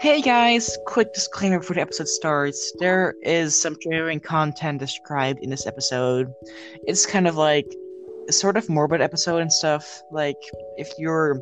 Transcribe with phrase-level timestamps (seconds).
[0.00, 2.72] Hey guys, quick disclaimer before the episode starts.
[2.78, 6.32] There is some triggering content described in this episode.
[6.86, 7.66] It's kind of like
[8.28, 10.02] a sort of morbid episode and stuff.
[10.10, 10.36] Like
[10.76, 11.40] if you're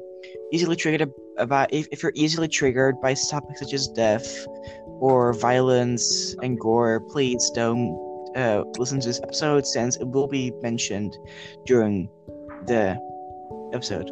[0.52, 4.46] easily triggered about if, if you're easily triggered by topics such as death
[5.00, 7.91] or violence and gore, please don't
[8.37, 11.16] uh, listen to this episode since it will be mentioned
[11.66, 12.09] during
[12.66, 12.98] the
[13.73, 14.11] episode.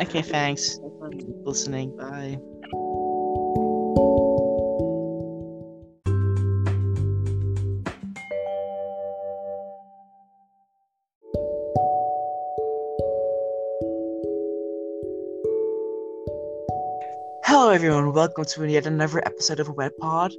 [0.00, 0.78] Okay, thanks.
[1.44, 1.96] Listening.
[1.96, 2.38] Bye.
[17.74, 18.12] Everyone.
[18.12, 20.32] Welcome to yet another episode of Web Pod.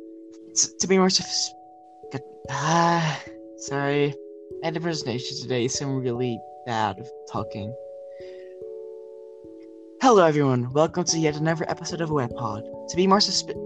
[0.51, 3.21] It's, to be more specific, ah,
[3.57, 4.15] sorry,
[4.63, 7.75] I had a presentation today, so I'm really bad at talking.
[10.01, 10.71] Hello, everyone.
[10.71, 12.63] Welcome to yet another episode of Wet Pod.
[12.87, 13.57] To be more specific,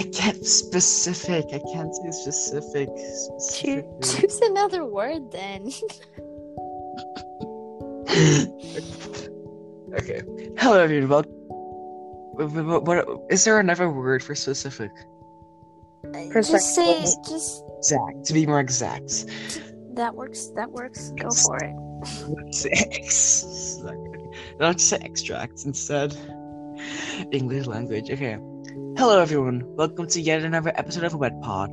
[0.00, 1.44] I can't specific.
[1.52, 2.88] I can't say specific.
[3.54, 5.70] Choo- choose another word then.
[9.94, 10.22] okay.
[10.58, 11.08] Hello, everyone.
[11.08, 11.38] Welcome.
[12.38, 14.92] What, what, is there another word for specific?
[16.14, 18.26] Uh, just say just Exact.
[18.26, 19.26] To be more exact.
[19.94, 20.52] that works.
[20.54, 21.10] That works.
[21.18, 21.74] Go for it.
[22.28, 23.82] Let's say ex-
[24.60, 26.16] Let's say extracts instead.
[27.32, 28.08] English language.
[28.08, 28.38] Okay.
[28.96, 29.64] Hello, everyone.
[29.74, 31.70] Welcome to yet another episode of Wet Pod.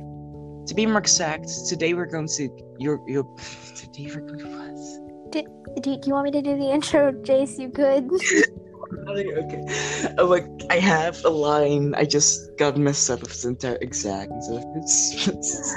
[0.66, 2.48] To be more exact, today we're going to
[2.80, 3.22] your your.
[3.76, 5.30] Today we're going to what?
[5.30, 5.44] Do,
[5.80, 7.56] do you want me to do the intro, Jace?
[7.56, 8.10] You could.
[8.92, 10.14] Okay.
[10.18, 11.94] Oh, like I have a line.
[11.94, 14.30] I just got messed up with the entire exact.
[14.44, 15.74] So it's, it's,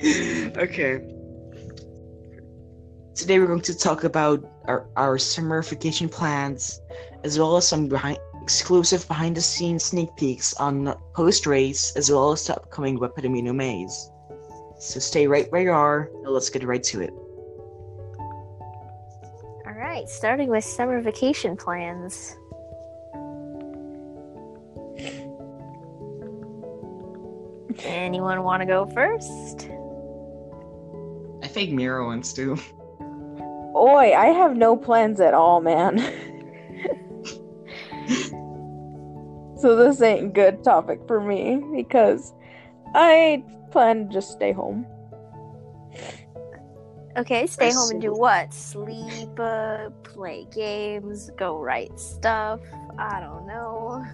[0.56, 1.00] okay.
[3.14, 6.80] Today we're going to talk about our, our summer vacation plans,
[7.22, 12.10] as well as some behind, exclusive behind the scenes sneak peeks on post race, as
[12.10, 14.10] well as the upcoming Weapon Amino Maze.
[14.78, 17.12] So stay right where you are, and let's get right to it.
[20.00, 20.10] All right.
[20.10, 22.34] Starting with summer vacation plans.
[27.84, 29.68] Anyone want to go first?
[31.42, 32.56] I think Mira wants to.
[33.76, 35.98] Oi, I have no plans at all, man.
[39.58, 42.32] so this ain't good topic for me because
[42.94, 44.86] I plan to just stay home.
[47.16, 48.54] Okay, stay I home and do what?
[48.54, 52.60] Sleep, uh, play games, go write stuff.
[52.98, 54.04] I don't know.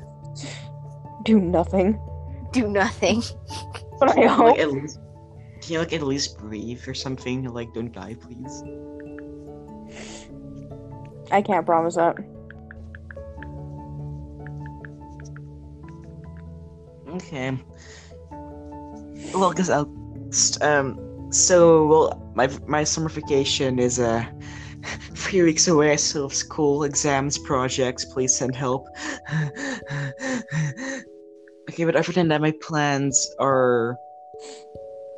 [1.25, 2.01] Do nothing.
[2.53, 3.23] Do nothing.
[3.99, 5.01] But I Can you, hope like, at least,
[5.63, 7.45] can you like at least breathe or something?
[7.45, 8.63] Like, don't die, please.
[11.31, 12.17] I can't promise that.
[17.09, 17.59] Okay.
[19.35, 19.91] Well, cause I'll,
[20.29, 21.06] st- um,
[21.37, 24.25] so well, my my summer vacation is uh
[25.15, 25.97] three weeks away.
[25.97, 28.05] So school, exams, projects.
[28.05, 28.87] Please send help.
[31.71, 33.97] okay, but other than that, my plans are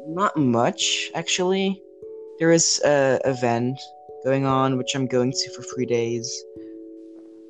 [0.06, 1.80] not much actually.
[2.38, 3.80] There is a event
[4.24, 6.28] going on which I'm going to for three days,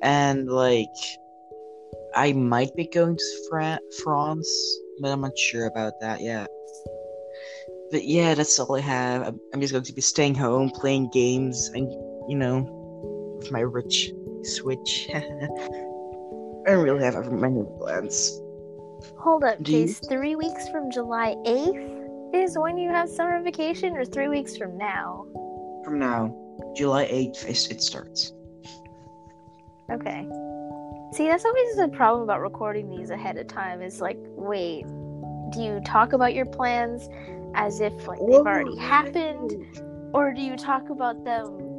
[0.03, 0.97] and like
[2.15, 4.51] I might be going to Fra- France,
[5.01, 6.49] but I'm not sure about that yet.
[7.91, 9.21] But yeah, that's all I have.
[9.23, 11.89] I'm, I'm just going to be staying home, playing games, and
[12.29, 12.67] you know,
[13.39, 14.11] with my rich
[14.43, 15.09] Switch.
[15.13, 18.39] I don't really have ever many plans.
[19.17, 24.05] Hold up, you- Three weeks from July 8th is when you have summer vacation, or
[24.05, 25.25] three weeks from now?
[25.83, 26.35] From now,
[26.75, 28.33] July 8th, it it starts.
[29.91, 30.27] Okay.
[31.13, 34.85] See, that's always the problem about recording these ahead of time is like, wait,
[35.51, 37.09] do you talk about your plans
[37.55, 39.53] as if like they've already happened?
[40.13, 41.69] Or do you talk about them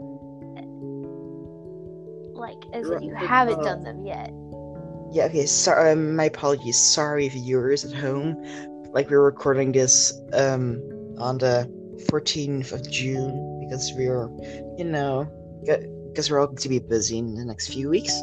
[2.41, 4.33] like as if you haven't uh, done them yet?
[5.13, 6.79] Yeah, okay, sorry, um, my apologies.
[6.79, 8.37] Sorry, viewers at home.
[8.93, 10.81] Like, we're recording this, um,
[11.19, 11.69] on the
[12.09, 14.31] 14th of June because we're,
[14.79, 15.29] you know,
[16.09, 18.21] because we're all going to be busy in the next few weeks.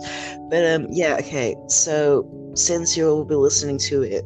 [0.50, 4.26] But, um, yeah, okay, so since you'll be listening to it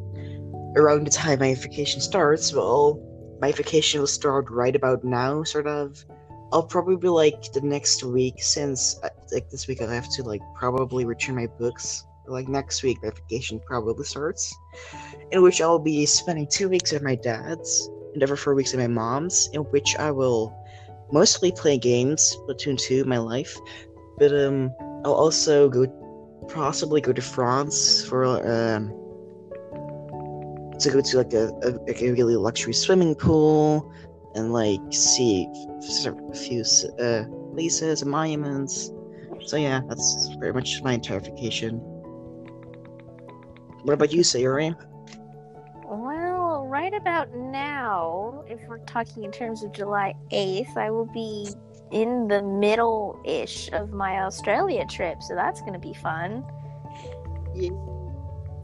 [0.76, 2.98] around the time my vacation starts, well,
[3.42, 6.02] my vacation will start right about now, sort of.
[6.52, 10.22] I'll probably be like the next week since, uh, like, this week I have to,
[10.22, 14.56] like, probably return my books like next week my vacation probably starts
[15.32, 18.78] in which i'll be spending two weeks at my dad's and over four weeks at
[18.78, 20.56] my mom's in which i will
[21.10, 23.58] mostly play games platoon 2 my life
[24.18, 24.72] but um
[25.04, 25.86] I'll also go,
[26.48, 28.92] possibly go to France for um,
[30.82, 33.92] to go to like a, a like a really luxury swimming pool
[34.34, 35.46] and like see
[35.78, 36.64] a few
[36.98, 38.90] uh, places and monuments.
[39.44, 41.76] So yeah, that's pretty much my entire vacation.
[43.82, 44.76] What about you, Sayuri?
[45.84, 51.48] Well, right about now, if we're talking in terms of July 8th, I will be
[51.90, 56.44] in the middle ish of my Australia trip, so that's going to be fun.
[57.54, 57.70] Yeah.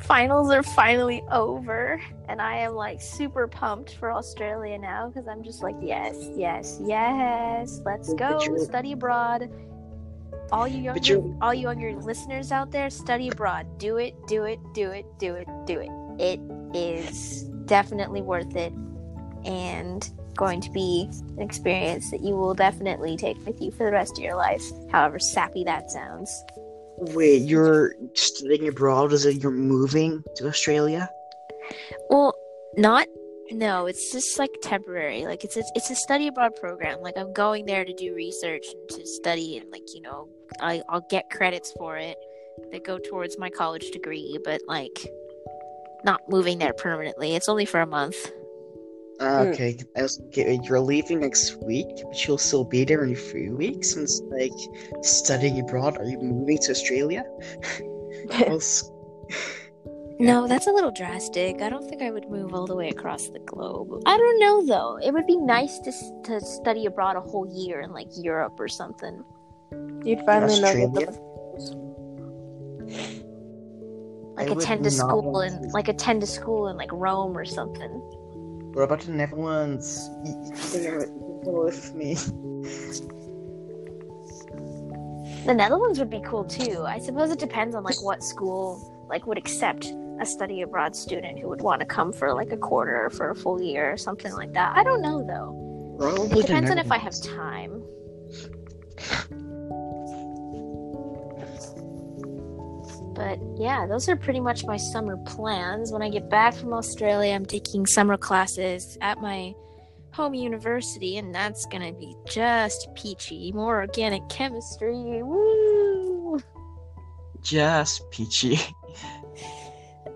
[0.01, 5.43] Finals are finally over, and I am like super pumped for Australia now because I'm
[5.43, 9.51] just like, yes, yes, yes, let's go study abroad.
[10.51, 13.67] All you younger, all you younger listeners out there, study abroad.
[13.79, 15.91] Do it, do it, do it, do it, do it.
[16.19, 16.41] It
[16.75, 18.73] is definitely worth it,
[19.45, 23.93] and going to be an experience that you will definitely take with you for the
[23.93, 24.65] rest of your life.
[24.91, 26.45] However sappy that sounds.
[27.01, 29.13] Wait, you're studying abroad?
[29.13, 31.09] Is it you're moving to Australia?
[32.11, 32.35] Well,
[32.77, 33.07] not
[33.51, 35.25] no, it's just like temporary.
[35.25, 37.01] Like it's a, it's a study abroad program.
[37.01, 40.29] Like I'm going there to do research and to study, and like you know,
[40.61, 42.19] I I'll get credits for it
[42.73, 45.09] that go towards my college degree, but like
[46.05, 47.35] not moving there permanently.
[47.35, 48.33] It's only for a month.
[49.21, 53.95] Uh, okay, okay, you're leaving next week, but you'll still be there in three weeks.
[53.95, 54.53] And it's like
[55.05, 55.99] studying abroad.
[55.99, 57.25] Are you moving to Australia?
[58.39, 58.61] well,
[60.21, 61.61] no, that's a little drastic.
[61.63, 64.03] I don't think I would move all the way across the globe.
[64.07, 64.99] I don't know though.
[65.03, 65.93] It would be nice to
[66.25, 69.25] to study abroad a whole year in like Europe or something.
[70.05, 71.29] You'd finally know the
[74.37, 78.01] like attend a school in like attend a school in like Rome or something.
[78.79, 80.09] What about the Netherlands?
[81.45, 82.15] Go with me.
[85.45, 86.85] The Netherlands would be cool too.
[86.87, 91.41] I suppose it depends on like what school like would accept a study abroad student
[91.41, 93.97] who would want to come for like a quarter or for a full year or
[93.97, 94.77] something like that.
[94.77, 95.97] I don't know though.
[95.99, 97.83] Probably it depends on if I have time.
[103.19, 105.91] But yeah, those are pretty much my summer plans.
[105.91, 109.55] When I get back from Australia, I'm taking summer classes at my
[110.13, 113.51] home university, and that's gonna be just peachy.
[113.51, 115.23] More organic chemistry.
[115.25, 116.39] Woo!
[117.43, 118.61] Just peachy.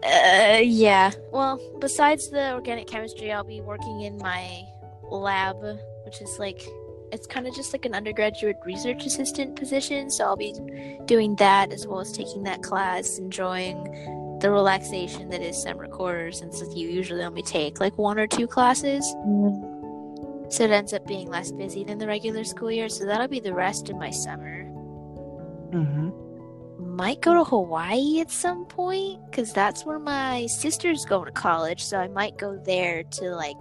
[0.04, 1.12] Uh, yeah.
[1.30, 4.64] Well, besides the organic chemistry, I'll be working in my
[5.02, 5.62] lab,
[6.04, 6.66] which is like
[7.12, 10.10] it's kind of just like an undergraduate research assistant position.
[10.10, 10.54] So I'll be
[11.04, 16.38] doing that as well as taking that class, enjoying the relaxation that is summer quarters,
[16.38, 19.04] since you usually only take like one or two classes.
[19.26, 20.50] Mm-hmm.
[20.50, 22.88] So it ends up being less busy than the regular school year.
[22.88, 24.64] So that'll be the rest of my summer.
[25.70, 26.96] Mm-hmm.
[26.96, 31.84] Might go to Hawaii at some point because that's where my sister's going to college.
[31.84, 33.56] So I might go there to like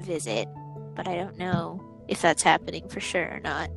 [0.00, 0.48] visit,
[0.94, 3.70] but I don't know if that's happening for sure or not.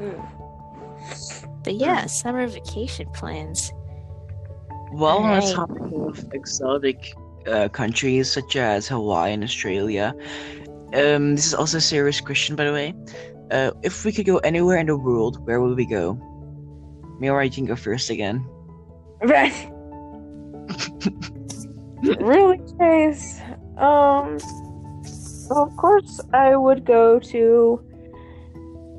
[0.00, 1.64] Mm.
[1.64, 2.10] But yeah, mm.
[2.10, 3.72] summer vacation plans.
[4.92, 7.14] Well, on the topic of exotic
[7.46, 10.14] uh, countries such as Hawaii and Australia,
[10.94, 12.94] um, this is also a serious question, by the way.
[13.50, 16.14] Uh, if we could go anywhere in the world, where would we go?
[17.20, 18.46] Miora, you can go first again.
[19.20, 19.52] Right.
[22.20, 23.40] really, Chase.
[23.76, 24.38] Um.
[25.50, 27.82] Of course, I would go to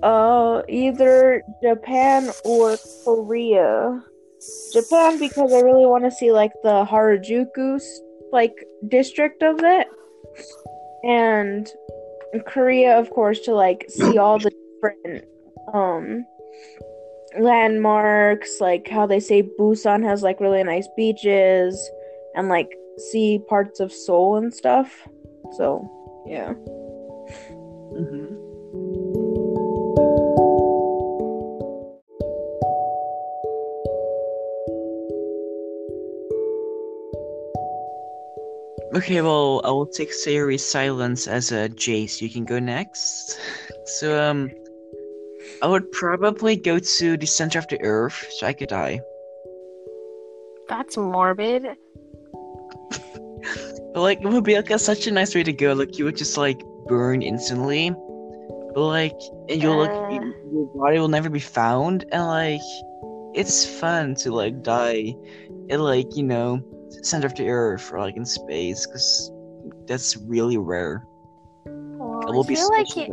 [0.01, 4.03] uh either Japan or Korea.
[4.71, 7.81] Japan because I really want to see like the Harajuku
[8.31, 8.55] like
[8.87, 9.87] district of it,
[11.03, 11.67] and
[12.45, 15.25] Korea, of course, to like see all the different
[15.73, 16.25] um
[17.37, 21.77] landmarks, like how they say Busan has like really nice beaches,
[22.35, 22.69] and like
[23.11, 25.07] see parts of Seoul and stuff.
[25.57, 25.85] So
[26.29, 26.53] yeah.
[27.93, 28.35] Mm-hmm.
[38.95, 42.21] Okay, well, I will take Sayori's silence as a Jace.
[42.21, 43.39] You can go next.
[43.85, 44.51] So, um,
[45.63, 49.01] I would probably go to the center of the earth so I could die.
[50.67, 51.65] That's morbid.
[53.93, 55.73] But like, it would be like a, such a nice way to go.
[55.73, 57.91] Like, you would just like burn instantly,
[58.73, 59.19] but like,
[59.49, 60.25] and you'll like, uh...
[60.51, 62.61] your body will never be found, and like,
[63.33, 65.15] it's fun to like die,
[65.69, 66.61] in like you know,
[67.03, 69.31] center of the earth or like in space, because
[69.87, 71.05] that's really rare.
[71.65, 73.11] Well, it will I be like it,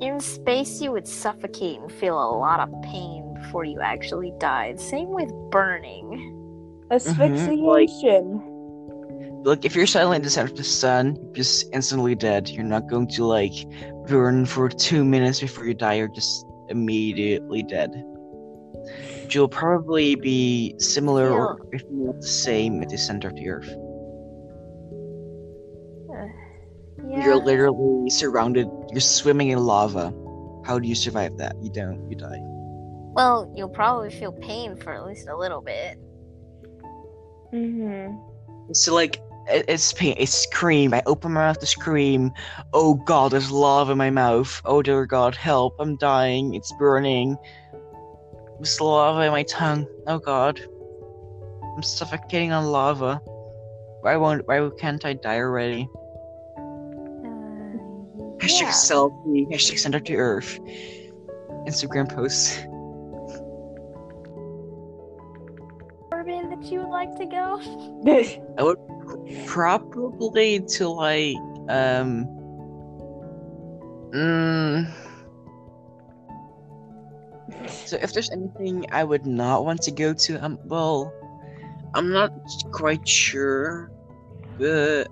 [0.00, 4.74] in space you would suffocate and feel a lot of pain before you actually die.
[4.76, 6.38] Same with burning.
[6.90, 8.51] Asphyxiation.
[9.42, 12.48] Look, if you're suddenly in the center of the sun, you're just instantly dead.
[12.48, 13.52] You're not going to like
[14.06, 15.94] burn for two minutes before you die.
[15.94, 17.90] You're just immediately dead.
[19.30, 23.74] You'll probably be similar or if not the same at the center of the earth.
[27.08, 27.24] Yeah.
[27.24, 28.68] You're literally surrounded.
[28.90, 30.14] You're swimming in lava.
[30.64, 31.56] How do you survive that?
[31.60, 32.08] You don't.
[32.08, 32.38] You die.
[33.14, 35.98] Well, you'll probably feel pain for at least a little bit.
[37.52, 38.72] Mm-hmm.
[38.72, 40.14] So like, it- it's pain.
[40.18, 40.94] It's scream.
[40.94, 42.32] I open my mouth to scream.
[42.72, 44.60] Oh God, there's lava in my mouth.
[44.64, 45.74] Oh dear God, help!
[45.78, 46.54] I'm dying.
[46.54, 47.36] It's burning.
[48.58, 49.86] There's lava in my tongue.
[50.06, 50.60] Oh God,
[51.76, 53.20] I'm suffocating on lava.
[54.02, 54.46] Why won't?
[54.46, 55.88] Why can't I die already?
[56.56, 56.60] Uh,
[58.38, 58.70] Hashtag yeah.
[58.70, 59.48] selfie.
[59.50, 60.58] Hashtag center to earth.
[61.66, 62.58] Instagram posts.
[66.12, 67.60] Orbit that you would like to go?
[69.46, 71.36] Probably to like
[71.68, 72.26] um.
[74.12, 74.92] Mm,
[77.92, 81.12] so if there's anything I would not want to go to, um, well,
[81.94, 82.32] I'm not
[82.72, 83.90] quite sure,
[84.58, 85.08] but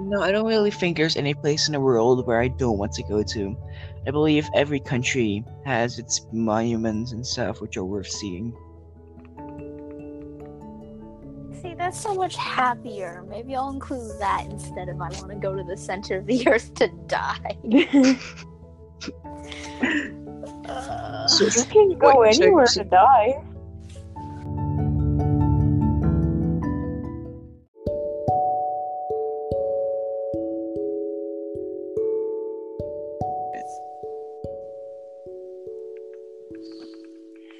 [0.00, 2.92] no, I don't really think there's any place in the world where I don't want
[2.92, 3.56] to go to.
[4.06, 8.56] I believe every country has its monuments and stuff which are worth seeing.
[11.88, 13.24] That's so much happier.
[13.30, 16.46] Maybe I'll include that instead of I want to go to the center of the
[16.52, 17.56] earth to die.
[20.66, 23.42] Uh, So you can go Wait, so- anywhere so- to die.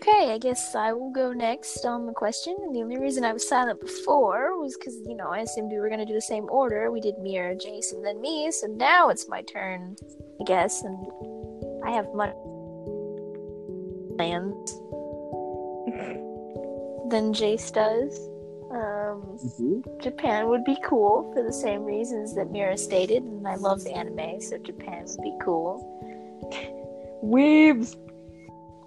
[0.09, 2.57] Okay, I guess I will go next on the question.
[2.63, 5.79] And the only reason I was silent before was because, you know, I assumed we
[5.79, 6.91] were going to do the same order.
[6.91, 8.51] We did Mira, Jason, then me.
[8.51, 9.97] So now it's my turn,
[10.41, 10.83] I guess.
[10.83, 10.97] And
[11.85, 12.33] I have much
[14.17, 14.73] plans
[17.11, 18.19] than Jace does.
[18.71, 19.39] Um,
[20.01, 23.25] Japan would be cool for the same reasons that Mira stated.
[23.25, 25.85] And I love anime, so Japan would be cool.
[27.23, 27.95] Weebs.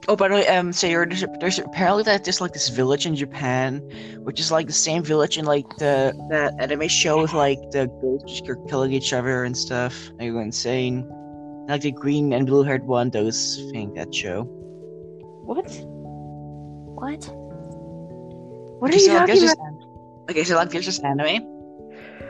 [0.07, 3.05] Oh, by the way, um, so you're, there's, there's apparently that there's like this village
[3.05, 3.77] in Japan,
[4.23, 7.85] which is like the same village in like the that anime show with like the
[8.01, 10.09] ghosts are killing each other and stuff.
[10.19, 11.07] Are you insane?
[11.67, 14.43] Like the green and blue haired one, those think that show.
[15.45, 15.69] What?
[16.97, 17.29] What?
[18.81, 19.39] What Okay, are you so, talking about?
[19.39, 19.55] this-
[20.31, 21.43] okay, so like there's this anime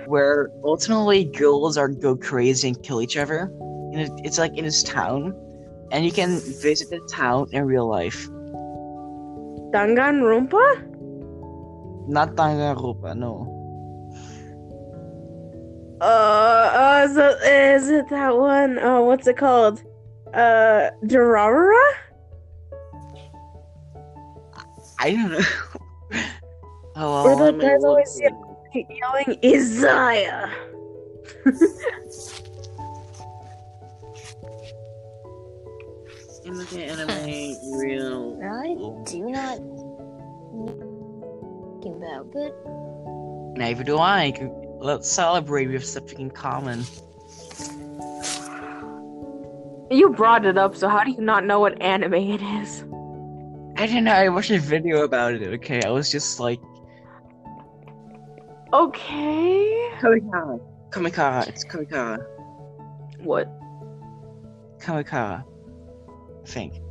[0.07, 3.43] where ultimately girls are go crazy and kill each other.
[3.93, 5.33] And it, it's like in this town,
[5.91, 8.27] and you can visit the town in real life.
[9.71, 10.87] Danganronpa?
[12.07, 13.57] Not Danganronpa, no.
[16.01, 18.79] Uh, uh, is it that one?
[18.79, 19.83] Uh, what's it called?
[20.33, 21.91] Uh, Durarara?
[24.99, 25.39] I don't know.
[26.95, 28.19] oh, Or the guy's always
[28.73, 30.51] Yelling Isaiah.
[36.43, 38.39] In the anime, real.
[38.43, 38.75] I
[39.09, 40.91] do not know
[41.85, 44.33] about, but Neither do I.
[44.79, 46.83] Let's celebrate with something in common.
[49.91, 52.85] You brought it up, so how do you not know what anime it is?
[53.77, 54.13] I didn't know.
[54.13, 55.43] I watched a video about it.
[55.55, 56.59] Okay, I was just like,
[58.73, 59.91] Okay.
[59.99, 60.59] Kamikara.
[60.91, 61.47] Kamikara.
[61.47, 62.25] It's Kamikara.
[63.19, 63.49] What?
[64.79, 65.43] Kamikara.
[66.51, 66.81] I think.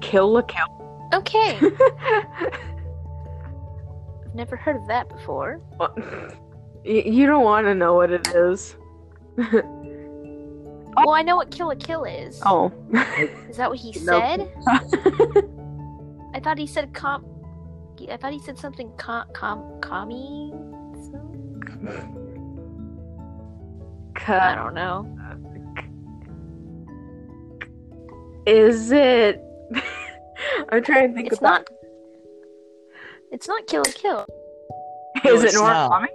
[0.00, 1.10] Kill la kill.
[1.12, 1.58] okay.
[4.24, 5.60] I've never heard of that before.
[6.82, 8.76] you, you don't want to know what it is.
[10.98, 12.40] Well, I know what Kill la Kill is.
[12.46, 12.72] oh.
[13.50, 14.18] Is that what he No.
[14.18, 14.50] said?
[16.34, 17.22] I thought he said com.
[18.10, 20.54] I thought he said something com com commie.
[24.26, 25.15] I don't know.
[28.46, 29.42] Is it?
[30.68, 31.68] I'm trying to think It's about.
[31.68, 31.70] not.
[33.32, 34.26] It's not Kill la Kill.
[35.24, 36.08] No, Is it it's not.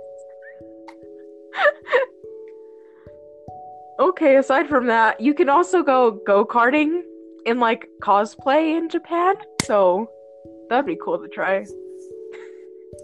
[3.99, 7.03] Okay, aside from that, you can also go go karting
[7.45, 9.35] in like cosplay in Japan.
[9.63, 10.09] So
[10.69, 11.65] that'd be cool to try.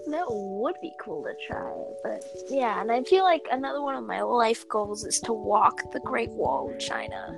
[0.07, 1.71] That would be cool to try,
[2.03, 5.91] but yeah, and I feel like another one of my life goals is to walk
[5.91, 7.35] the Great Wall of China.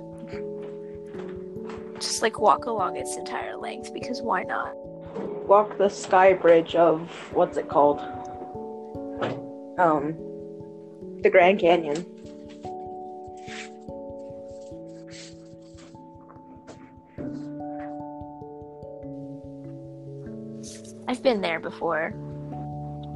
[2.00, 4.72] Just like walk along its entire length because why not?
[5.46, 8.00] Walk the sky bridge of what's it called?
[9.78, 10.14] Um,
[11.20, 12.06] the Grand Canyon.
[21.06, 22.14] I've been there before.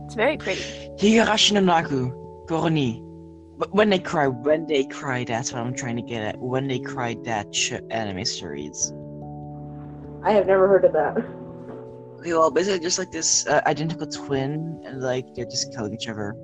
[0.05, 0.61] It's very pretty.
[0.99, 2.11] Higurashi no Naku,
[2.47, 3.01] Koro ni.
[3.01, 3.14] But
[3.71, 6.39] when they cry, when they cry, that's what I'm trying to get at.
[6.39, 8.93] When they cry, that sh- anime series.
[10.25, 11.19] I have never heard of that.
[12.19, 16.09] Okay, well, basically just like this uh, identical twin, and like they're just killing each
[16.09, 16.35] other.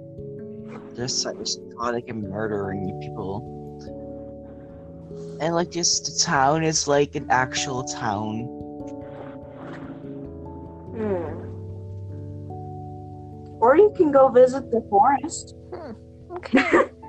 [0.94, 3.58] They're they're psychotic and murdering people.
[5.40, 8.44] And like just the town is like an actual town.
[10.94, 11.46] Hmm.
[13.60, 15.54] Or you can go visit the forest.
[16.30, 16.90] Okay.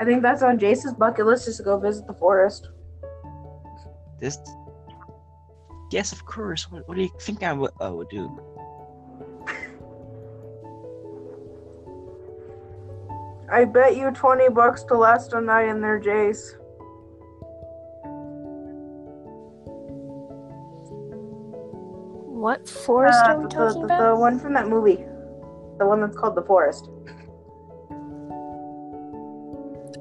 [0.00, 2.68] I think that's on Jace's bucket list is to go visit the forest.
[4.20, 4.38] This.
[5.90, 6.70] Yes, of course.
[6.70, 8.38] What, what do you think I would, I would do?
[13.50, 16.58] I bet you 20 bucks to last a night in there, Jace.
[22.38, 24.14] what forest Uh, are we the, talking the, about?
[24.14, 25.04] the one from that movie.
[25.78, 26.88] The one that's called The Forest.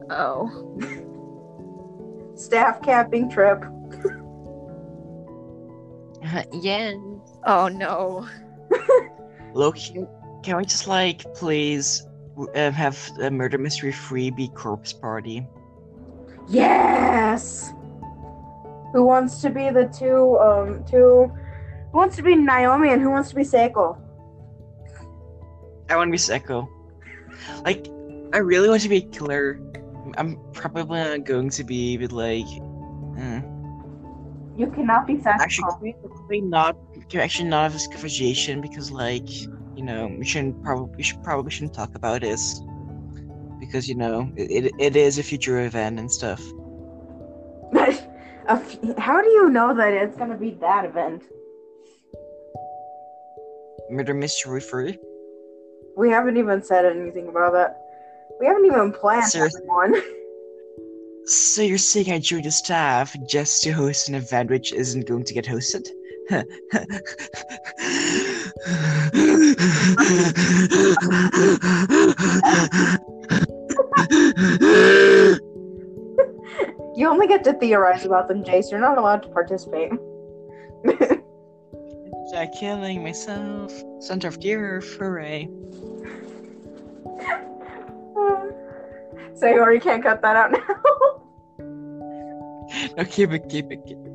[0.09, 0.49] Oh.
[2.35, 3.63] Staff camping trip.
[6.53, 6.93] yeah.
[7.45, 8.27] Oh no.
[9.53, 10.05] Loki,
[10.43, 12.05] can we just like please
[12.55, 15.47] uh, have a murder mystery freebie corpse party?
[16.47, 17.73] Yes!
[18.93, 21.31] Who wants to be the two, um, two.
[21.91, 23.97] Who wants to be Naomi and who wants to be Seiko?
[25.89, 26.67] I want to be Seiko.
[27.63, 27.87] Like,
[28.33, 29.59] I really want to be killer.
[30.17, 32.47] I'm probably not going to be, but like,
[33.17, 33.41] eh.
[34.55, 35.41] You cannot be Sasha.
[35.41, 36.77] actually, can we, can we not?
[37.15, 39.29] Actually not have this conversation because, like,
[39.77, 42.61] you know, we shouldn't probably we should probably shouldn't talk about this
[43.59, 46.41] because you know it, it, it is a future event and stuff.
[48.98, 51.24] How do you know that it's gonna be that event?
[53.89, 54.98] Murder mystery free.
[55.96, 57.86] We haven't even said anything about that.
[58.39, 59.61] We haven't even planned Seriously?
[59.65, 59.95] one.
[61.25, 65.25] So you're saying I joined the staff just to host an event which isn't going
[65.25, 65.87] to get hosted?
[76.95, 78.71] You only get to theorize about them, Jace.
[78.71, 79.91] You're not allowed to participate.
[82.31, 83.71] Jack killing myself.
[84.00, 85.47] Center of the earth, hooray.
[89.37, 90.59] So you already can't cut that out now.
[92.97, 94.11] No, keep it, keep it, keep it.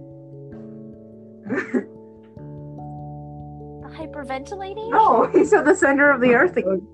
[3.97, 4.91] Hyperventilating?
[4.91, 6.87] no, he said the center of the earth again.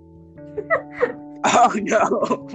[1.44, 2.48] Oh no!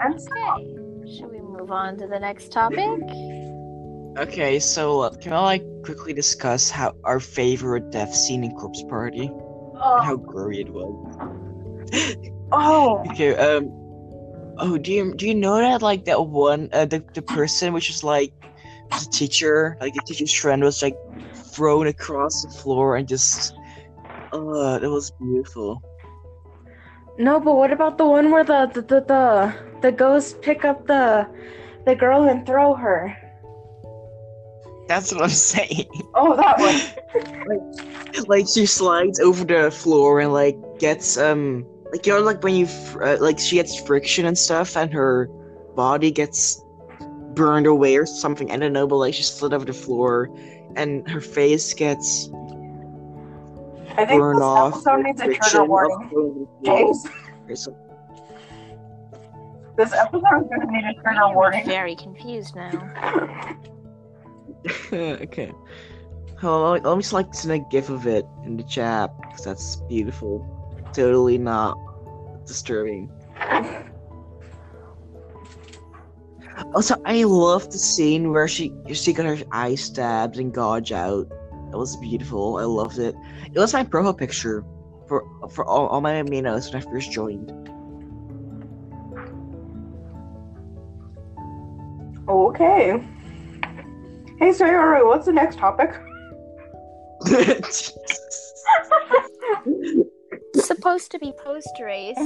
[0.00, 0.12] I'm.
[0.12, 1.16] Okay.
[1.16, 3.00] Should we move on to the next topic?
[4.18, 8.82] Okay, so uh, can I like quickly discuss how our favorite death scene in Corpse
[8.88, 9.26] Party?
[9.26, 10.94] And how Oh, gory it was.
[12.52, 13.70] oh, Okay, um
[14.58, 17.90] Oh, do you do you know that like that one uh, the the person which
[17.90, 18.32] is like
[18.90, 20.94] the teacher, like the teacher's friend was like
[21.54, 23.52] thrown across the floor and just
[24.32, 25.82] uh that was beautiful.
[27.18, 30.86] no, but what about the one where the the the the, the ghosts pick up
[30.86, 31.26] the
[31.84, 33.16] the girl and throw her?
[34.86, 35.86] That's what I'm saying.
[36.14, 38.24] Oh, that one.
[38.28, 42.54] like she slides over the floor and like gets um like you know like when
[42.54, 45.26] you fr- uh, like she gets friction and stuff and her
[45.74, 46.62] body gets
[47.34, 50.28] burned away or something I don't know but like she slid over the floor
[50.76, 52.28] and her face gets
[53.96, 56.08] I think burned this off episode needs a trigger warning.
[56.08, 57.74] going to the floor Jace, or some-
[59.76, 61.64] this episode is gonna need a trigger I'm warning.
[61.66, 63.56] very confused now.
[64.92, 65.52] okay
[66.42, 69.76] on, let me just like send a gif of it in the chat because that's
[69.88, 70.46] beautiful
[70.92, 71.78] totally not
[72.46, 73.10] disturbing
[76.74, 81.28] Also, I love the scene where she she got her eye stabbed and gouge out.
[81.70, 82.58] That was beautiful.
[82.58, 83.14] I loved it.
[83.52, 84.64] It was my profile picture
[85.08, 87.50] for for all, all my minos when I first joined.
[92.28, 93.02] Okay.
[94.38, 95.94] Hey, Sayori, what's the next topic?
[100.54, 102.18] supposed to be post race.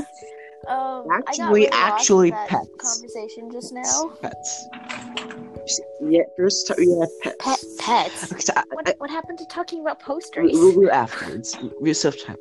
[0.66, 2.68] Um, Actually- really actually pets.
[2.79, 4.12] conversation just now.
[4.21, 4.66] Pets.
[6.01, 7.37] Yeah, first yeah, pets.
[7.38, 8.33] Pet pets.
[8.33, 10.55] Okay, so I, What, I, what happened to talking about post we- race?
[10.55, 11.57] we'll do it afterwards.
[11.81, 12.37] We still have time.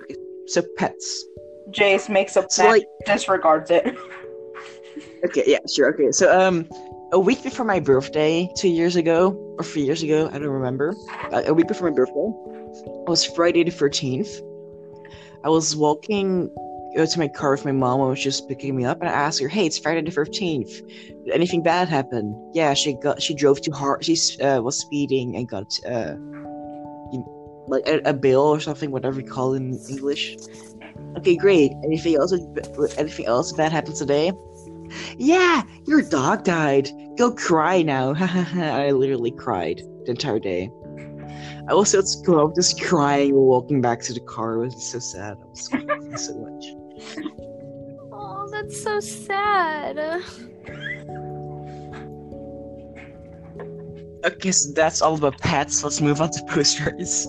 [0.48, 1.26] So pets.
[1.72, 3.96] Jace makes a So plan, like disregards it.
[5.26, 5.94] Okay, yeah, sure.
[5.94, 6.68] Okay, so um,
[7.12, 10.96] a week before my birthday, two years ago or three years ago, I don't remember.
[11.32, 14.30] Uh, a week before my birthday, it was Friday the thirteenth.
[15.44, 16.50] I was walking
[16.98, 19.14] uh, to my car with my mom, and was just picking me up, and I
[19.14, 20.70] asked her, "Hey, it's Friday the thirteenth.
[21.26, 24.04] Did anything bad happen?" Yeah, she got she drove too hard.
[24.04, 26.16] She uh, was speeding and got uh,
[27.12, 27.34] you-
[27.70, 30.38] like a, a bill or something, whatever you call it in English.
[31.18, 31.72] Okay, great.
[31.84, 32.34] Anything else?
[32.98, 34.32] Anything else bad happened today?
[35.18, 36.90] Yeah, your dog died.
[37.18, 38.14] Go cry now.
[38.20, 40.70] I literally cried the entire day.
[41.70, 42.40] I was at school.
[42.40, 44.64] I was just crying while walking back to the car.
[44.64, 45.38] It was so sad.
[45.42, 46.66] I was crying so much.
[48.12, 49.98] Oh, that's so sad.
[54.26, 55.84] Okay, so that's all about pets.
[55.84, 57.28] Let's move on to posters.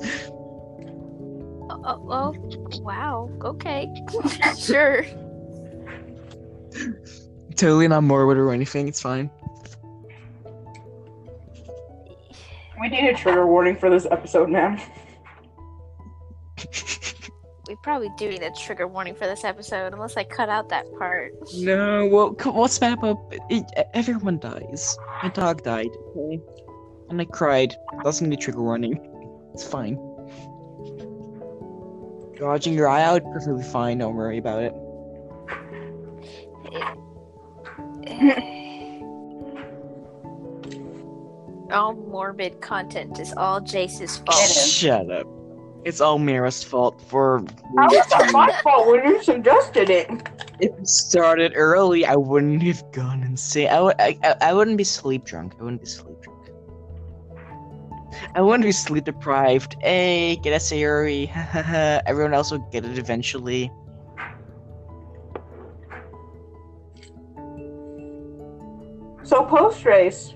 [1.70, 3.30] Oh, oh, oh, wow.
[3.44, 3.88] Okay.
[4.58, 5.04] sure.
[7.58, 8.86] Totally not morbid or anything.
[8.86, 9.28] It's fine.
[12.80, 14.80] We need a trigger warning for this episode, man.
[17.66, 20.86] We probably do need a trigger warning for this episode, unless I cut out that
[20.98, 21.32] part.
[21.54, 23.18] No, well, co- what's bad about
[23.50, 24.96] it, everyone dies.
[25.22, 26.40] My dog died, okay?
[27.10, 27.74] And I cried.
[28.04, 28.98] Doesn't need trigger warning.
[29.52, 29.96] It's fine.
[32.38, 33.98] Gouging your eye out, perfectly fine.
[33.98, 34.72] Don't worry about it.
[41.72, 44.48] All morbid content is all Jace's fault.
[44.48, 45.26] Shut up.
[45.84, 47.44] It's all Mira's fault for.
[47.76, 50.10] How was that my fault when you suggested it?
[50.60, 53.68] If it started early, I wouldn't have gone insane.
[53.68, 55.54] I, would, I, I, I wouldn't be sleep drunk.
[55.58, 56.38] I wouldn't be sleep drunk.
[58.34, 59.76] I wouldn't be sleep deprived.
[59.80, 61.30] Hey, get a Sayuri.
[62.06, 63.70] Everyone else will get it eventually.
[69.38, 70.34] So post race.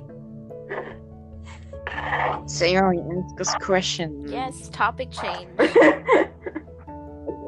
[2.47, 4.31] Sayuri, ask us questions.
[4.31, 5.49] Yes, topic change.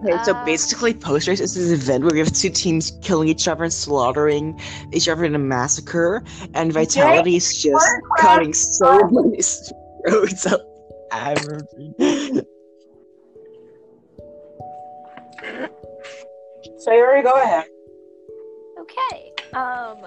[0.07, 3.27] Okay, so Uh, basically, post race is this event where we have two teams killing
[3.29, 4.61] each other and slaughtering
[4.93, 8.19] each other in a massacre, and Vitality is just Minecraft.
[8.21, 9.41] cutting so many
[10.07, 10.61] throats up.
[16.87, 17.65] Sayuri, go ahead.
[18.81, 19.33] Okay.
[19.55, 20.05] Um.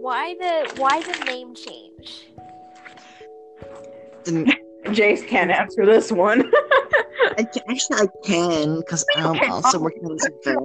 [0.00, 2.28] Why the why the name change?
[4.26, 4.54] And
[4.94, 6.50] Jace can't answer this one.
[7.36, 10.58] I can, actually, I can because um, I'm also working on this event.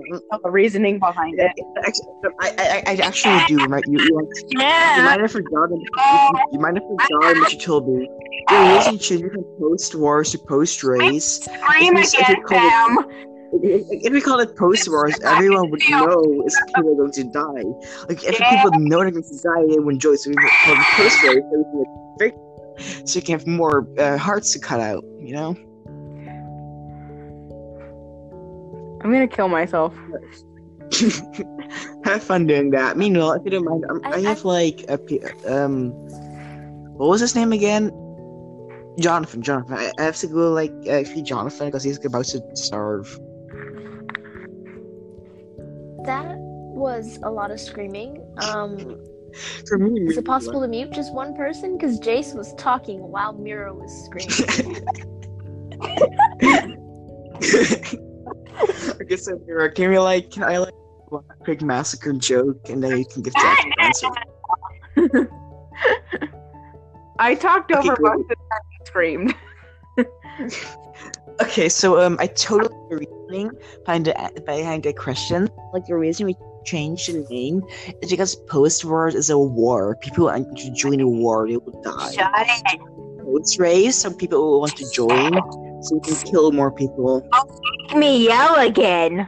[0.44, 1.52] the reasoning behind it.
[1.78, 3.58] Actually, I, I, I actually do.
[3.66, 3.84] Right?
[3.88, 5.02] You, you, you Yeah.
[5.04, 5.82] might have forgotten.
[5.82, 8.08] You, you might have forgotten what you told me.
[8.50, 13.04] The reason changing from post-war to post race Scream If we- if we again, call
[13.62, 17.12] it- If if we call it post wars, everyone would know is people are going
[17.12, 17.64] to die.
[18.10, 20.16] Like if people know they're going to die, they would enjoy.
[20.16, 21.90] So we call it post wars, so we can get
[22.36, 25.04] victims, so you can have more uh, hearts to cut out.
[25.20, 25.56] You know.
[29.04, 29.94] I'm gonna kill myself.
[32.06, 32.98] have fun doing that.
[32.98, 35.92] Meanwhile, if you don't mind, um, I, I- have like a p- um,
[36.98, 37.92] what was his name again?
[39.00, 39.42] Jonathan.
[39.42, 39.76] Jonathan.
[39.76, 43.20] I, I have to go like uh, feed Jonathan because he's about to starve.
[46.06, 48.26] That was a lot of screaming.
[48.42, 48.78] Um,
[49.68, 51.78] For me, is it possible to mute just one person?
[51.78, 54.84] Because Jace was talking while Mira was screaming.
[59.02, 60.74] okay, so Mira, can we like, can I like
[61.12, 64.08] a quick massacre joke and then you can give Jack an answer?
[67.20, 68.04] I talked Okay, over good.
[68.04, 69.36] most of the time and screamed.
[71.44, 73.52] Okay, so um, I totally the reasoning
[73.84, 75.50] behind the behind the question.
[75.74, 77.62] Like the reason we changed the name
[78.02, 79.98] is because post wars is a war.
[79.98, 82.14] People want to join a war, they will die.
[82.14, 82.80] Shut it.
[83.26, 85.34] Post race, some people will want to join,
[85.84, 87.28] so we can kill more people.
[87.90, 89.28] Make me yell again.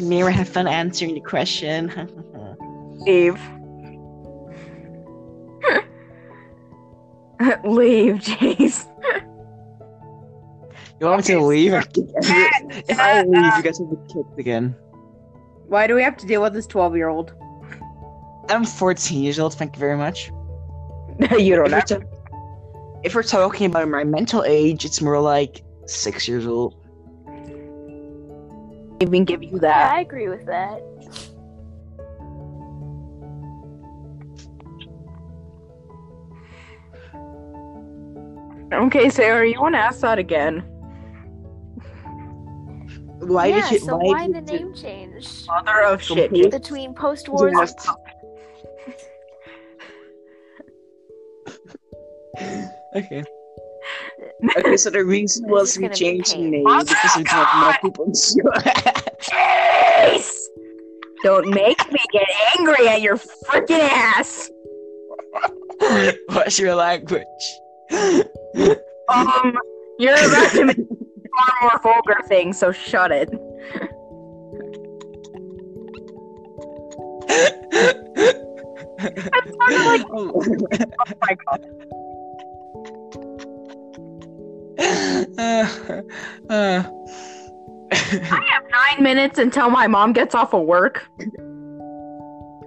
[0.00, 1.88] Mira, have fun answering the question.
[3.06, 3.38] Leave.
[7.64, 8.88] Leave, Jace.
[11.04, 11.72] You want me to leave?
[12.88, 14.74] if I leave, you um, guys will be kicked again.
[15.66, 17.34] Why do we have to deal with this 12 year old?
[18.48, 19.54] I'm 14 years old.
[19.54, 20.30] Thank you very much.
[21.38, 22.06] you don't If we're, ta-
[23.02, 26.76] if we're talking about my mental age, it's more like six years old.
[29.00, 29.94] Even give you Yeah, that.
[29.94, 30.80] I agree with that.
[38.72, 40.73] Okay, Sarah, you want to ask that again?
[43.34, 43.78] Why yeah, did you?
[43.80, 45.46] so why, why did the you- name change?
[45.48, 46.30] Mother of shit.
[46.50, 47.74] Between post wars
[52.38, 52.68] Yeah.
[52.94, 53.24] Okay.
[54.56, 57.48] Okay, so the reason was is we gonna changed the name Oh, because we have
[57.60, 58.06] more people.
[59.20, 60.30] Jeez!
[61.24, 64.50] Don't make me get angry at your freaking ass.
[66.28, 67.24] What's your language?
[69.08, 69.58] Um,
[69.98, 70.93] you're about to make
[71.36, 73.30] far more vulgar things, so shut it.
[80.16, 80.42] Oh
[81.20, 81.66] my god.
[85.36, 86.02] Uh,
[86.50, 86.82] uh,
[87.92, 91.06] I have nine minutes until my mom gets off of work.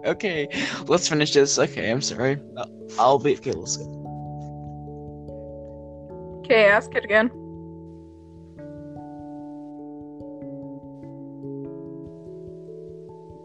[0.06, 0.48] okay,
[0.88, 1.58] let's finish this.
[1.58, 2.40] Okay, I'm sorry.
[2.58, 3.36] I'll, I'll be.
[3.38, 3.86] Okay, let's go.
[6.44, 7.30] Okay, ask it again.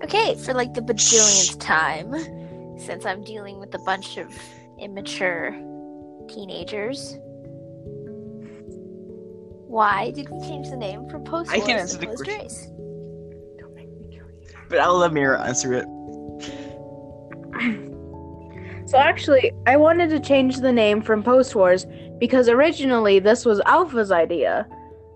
[0.04, 2.12] Okay, for like the bajillionth time,
[2.78, 4.32] since I'm dealing with a bunch of
[4.80, 5.52] immature
[6.28, 7.18] teenagers.
[9.68, 12.24] Why did we change the name from post I can wars answer to the post
[12.24, 12.42] question.
[12.42, 12.66] race?
[13.58, 14.56] Don't make me kill you.
[14.68, 15.86] But I'll let Mira answer it.
[18.84, 21.86] So actually, I wanted to change the name from Post Wars
[22.18, 24.66] because originally this was Alpha's idea.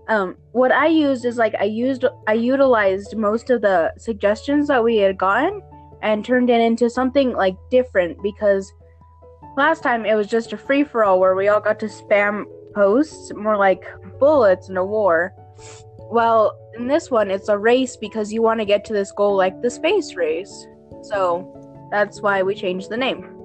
[0.07, 4.83] Um, what I used is like I used I utilized most of the suggestions that
[4.83, 5.61] we had gotten
[6.01, 8.71] and turned it into something like different because
[9.57, 12.45] last time it was just a free for all where we all got to spam
[12.73, 13.83] posts, more like
[14.19, 15.33] bullets in a war.
[15.97, 19.35] Well, in this one, it's a race because you want to get to this goal
[19.35, 20.67] like the space race.
[21.01, 23.36] So that's why we changed the name.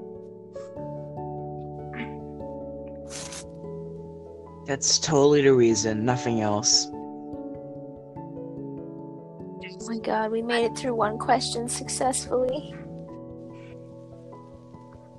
[4.66, 6.88] That's totally the reason, nothing else.
[9.74, 12.72] Oh my god, we made it through one question successfully.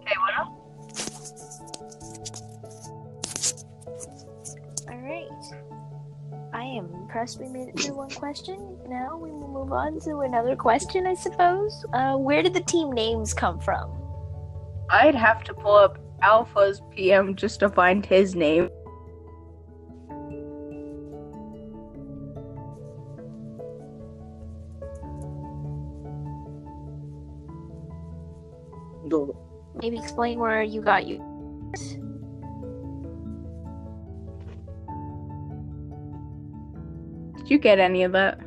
[0.02, 0.50] Okay, what else?
[4.90, 5.28] Alright.
[6.54, 8.78] I am impressed we made it through one question.
[8.88, 11.86] Now we will move on to another question, I suppose.
[11.94, 13.92] Uh, where did the team names come from?
[14.90, 18.70] I'd have to pull up Alpha's PM just to find his name.
[30.14, 31.18] Explain where you got you.
[37.40, 38.40] Did you get any of that?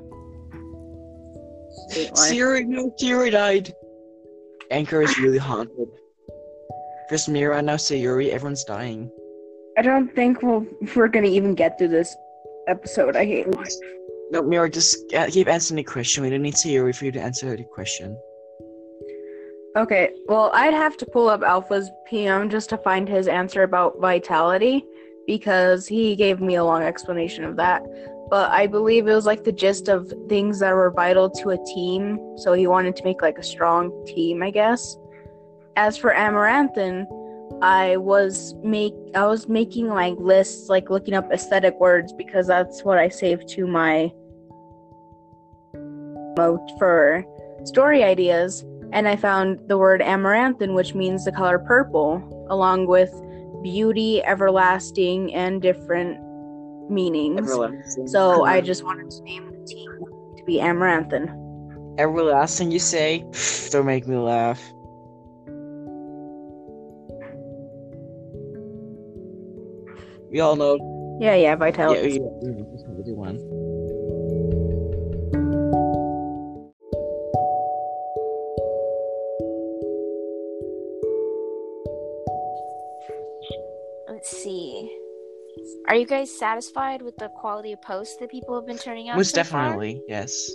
[1.96, 2.16] Wait.
[2.16, 3.74] Siri, no, Siri died.
[4.70, 5.88] Anchor is really haunted.
[7.08, 9.10] There's Mira, now Sayuri, everyone's dying.
[9.76, 12.14] I don't think we'll, we're gonna even get through this
[12.68, 13.16] episode.
[13.16, 13.74] I hate it.
[14.30, 16.22] No, Mira, just uh, keep answering the question.
[16.22, 18.16] We don't need Sayuri for you to answer the question.
[19.76, 24.00] Okay, well, I'd have to pull up Alpha's PM just to find his answer about
[24.00, 24.82] vitality
[25.26, 27.82] because he gave me a long explanation of that.
[28.30, 31.58] But I believe it was like the gist of things that were vital to a
[31.74, 32.18] team.
[32.38, 34.96] So he wanted to make like a strong team, I guess.
[35.76, 37.06] As for Amaranthine,
[37.60, 42.82] I was make I was making like lists, like looking up aesthetic words because that's
[42.82, 44.10] what I saved to my
[46.78, 47.24] for
[47.64, 53.10] story ideas and I found the word amaranthine, which means the color purple, along with
[53.62, 56.18] beauty, everlasting, and different
[56.90, 57.50] meanings.
[57.50, 58.08] Everlasting.
[58.08, 59.90] So I just wanted to name the team
[60.36, 61.28] to be amaranthine.
[61.98, 63.24] Everlasting, you say?
[63.70, 64.62] Don't make me laugh.
[70.30, 71.18] We all know.
[71.20, 72.10] Yeah, yeah, vitality.
[72.10, 72.84] yeah, yeah, mm, that's
[85.88, 89.16] Are you guys satisfied with the quality of posts that people have been turning out?
[89.16, 89.62] Most so far?
[89.62, 90.50] definitely, yes.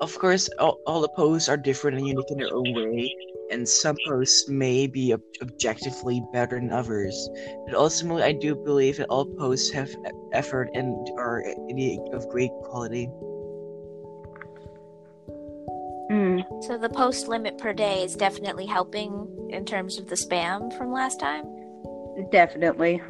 [0.00, 3.12] Of course, all, all the posts are different and unique in their own way,
[3.50, 7.28] and some posts may be ob- objectively better than others.
[7.66, 9.90] But ultimately, I do believe that all posts have
[10.32, 11.42] effort and are
[12.12, 13.08] of great quality.
[16.10, 20.72] Mm, So the post limit per day is definitely helping in terms of the spam
[20.76, 21.44] from last time.
[22.30, 23.00] definitely.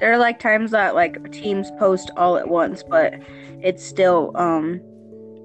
[0.00, 3.14] There are like times that like teams post all at once, but
[3.62, 4.80] it's still um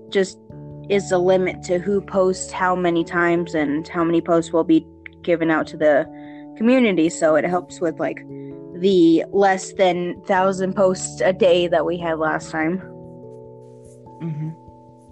[0.10, 0.38] just
[0.90, 4.86] is a limit to who posts how many times and how many posts will be
[5.24, 6.06] given out to the
[6.58, 7.10] community.
[7.10, 8.20] So it helps with like
[8.80, 12.80] the less than thousand posts a day that we had last time.
[14.22, 14.50] Mm-hmm.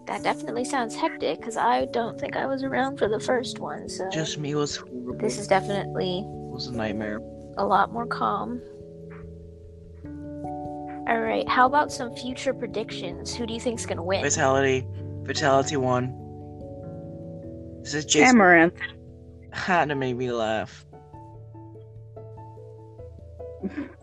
[0.05, 3.87] That definitely sounds hectic because I don't think I was around for the first one.
[3.89, 5.17] So Just me was horrible.
[5.17, 7.19] this is definitely It was a nightmare.
[7.57, 8.61] a lot more calm.
[11.07, 13.35] All right, how about some future predictions?
[13.35, 14.23] Who do you think's gonna win?
[14.23, 14.87] Fatality.
[15.25, 16.13] Fatality one.
[17.83, 18.37] This is Jason.
[18.37, 18.79] Amaranth.
[19.53, 20.85] Ha, that made me laugh.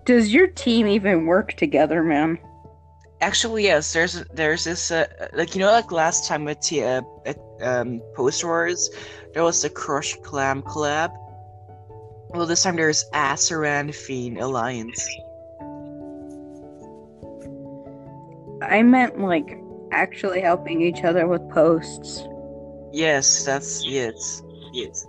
[0.04, 2.38] Does your team even work together, man?
[3.22, 3.92] Actually, yes.
[3.92, 8.02] There's there's this uh, like you know like last time at the uh, at um
[8.14, 8.90] Post Wars,
[9.32, 11.10] there was the Crush Clam collab.
[12.30, 15.08] Well, this time there's Asaran Fiend Alliance.
[18.70, 22.26] I meant like actually helping each other with posts.
[22.92, 25.04] Yes, that's yes, yes.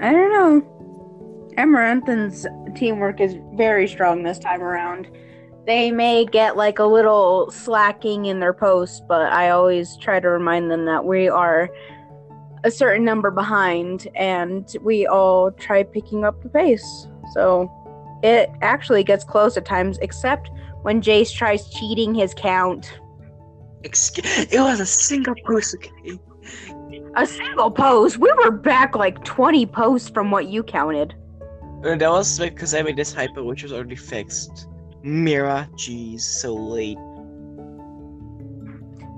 [0.00, 1.54] I don't know.
[1.56, 5.08] Amaranth's teamwork is very strong this time around.
[5.66, 10.28] They may get like a little slacking in their posts, but I always try to
[10.28, 11.70] remind them that we are
[12.64, 17.06] a certain number behind and we all try picking up the pace.
[17.32, 17.70] So
[18.24, 20.50] it actually gets close at times, except
[20.82, 22.98] when Jace tries cheating his count.
[23.82, 25.76] Excuse- it was a single post.
[25.76, 26.18] Okay.
[27.16, 28.16] A single post?
[28.16, 31.14] We were back like 20 posts from what you counted.
[31.84, 34.68] Uh, that was because I made this hypo, which was already fixed.
[35.02, 36.96] Mira, jeez, so late.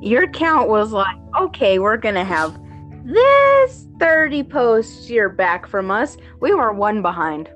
[0.03, 2.59] your count was like, okay, we're gonna have
[3.05, 6.17] this 30 posts you're back from us.
[6.41, 7.49] We were one behind.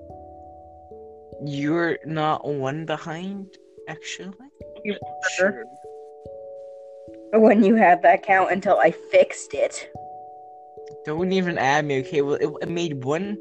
[1.45, 3.57] You're not one behind,
[3.89, 4.35] actually.
[4.85, 4.97] You
[5.41, 5.65] were.
[7.33, 9.91] When you had that count until I fixed it.
[11.05, 12.23] Don't even add me, okay?
[12.23, 13.39] Well, it, it made one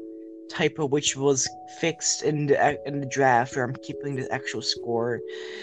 [0.50, 1.48] typo which was
[1.80, 5.20] fixed in the in the draft where I'm keeping the actual score,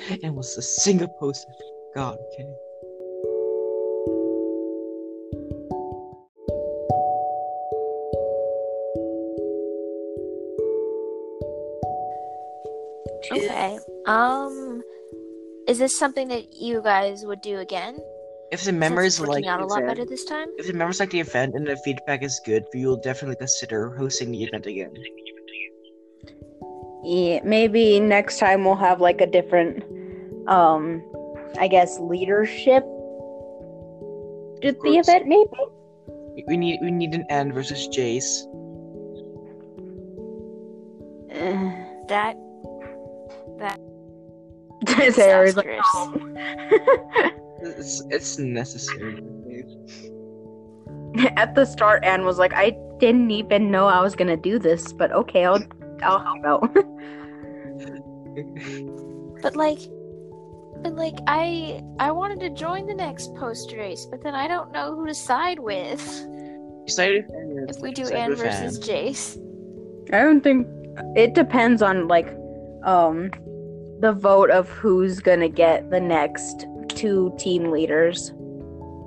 [0.10, 1.46] and it was a single post.
[1.96, 2.48] God, okay?
[13.50, 13.80] Okay.
[14.06, 14.82] Um,
[15.68, 17.98] is this something that you guys would do again?
[18.52, 20.48] If the Since members it's working like out a lot event- better this time.
[20.58, 23.90] if the members like the event and the feedback is good, we will definitely consider
[23.98, 24.94] hosting the event again.
[27.04, 29.84] Yeah, maybe next time we'll have like a different,
[30.48, 31.04] um,
[31.60, 32.84] I guess leadership
[34.62, 35.08] to the course.
[35.08, 35.28] event.
[35.28, 35.50] Maybe.
[35.52, 38.46] We- We need we need an N versus Jace.
[41.34, 41.72] Uh,
[42.08, 42.38] That
[45.14, 45.96] Sarah's like, Disastrous.
[45.96, 49.24] "No." It's it's necessary.
[51.36, 54.94] At the start, Anne was like, "I didn't even know I was gonna do this,
[54.94, 55.64] but okay, I'll
[56.04, 56.70] I'll help out."
[59.42, 59.80] But like,
[60.82, 64.72] but like, I I wanted to join the next post race, but then I don't
[64.72, 66.02] know who to side with.
[66.84, 67.26] Excited
[67.70, 69.38] If we do Side Anne versus Jace,
[70.14, 70.68] I don't think
[71.16, 72.36] it depends on like
[72.84, 73.32] um
[74.00, 78.34] the vote of who's gonna get the next two team leaders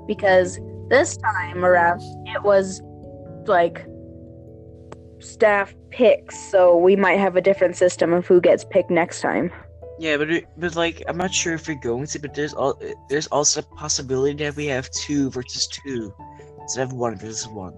[0.07, 2.81] because this time around it was
[3.47, 3.85] like
[5.19, 9.51] staff picks so we might have a different system of who gets picked next time
[9.99, 12.73] Yeah, but it, but like I'm not sure if we're going to, but there's all
[13.07, 16.11] there's also a possibility that we have two versus two
[16.59, 17.73] instead of one versus one.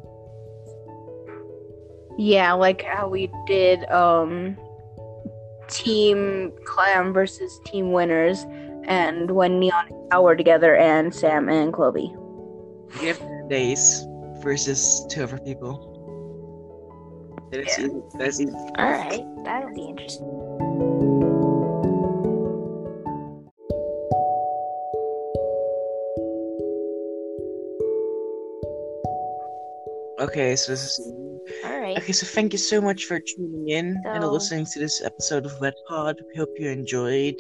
[2.18, 4.56] yeah like how we did um
[5.70, 8.46] team clam versus team winners
[8.86, 12.14] and when neon and Cal were together and sam and chloe
[13.02, 14.06] We have days
[14.44, 15.90] versus two other people.
[17.52, 17.86] That is Yeah.
[17.86, 18.02] easy.
[18.18, 18.52] That's easy.
[18.78, 20.30] all right, that'll be interesting.
[30.20, 31.12] Okay, so this is
[31.94, 32.14] All right, okay.
[32.14, 35.76] So thank you so much for tuning in and listening to this episode of Wet
[35.88, 36.20] Pod.
[36.28, 37.36] We hope you enjoyed.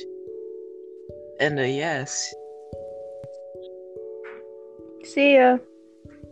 [1.39, 2.32] And uh, yes,
[5.04, 5.58] see ya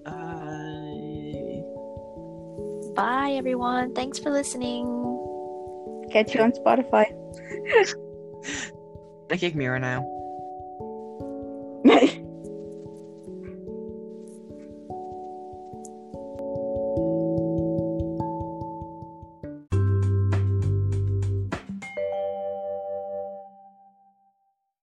[0.06, 0.12] uh,
[2.94, 3.96] bye everyone.
[3.96, 4.86] Thanks for listening.
[6.14, 7.08] catch you on spotify
[9.32, 10.06] I kick Mira now.